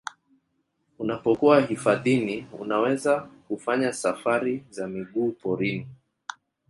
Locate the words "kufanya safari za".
3.47-4.87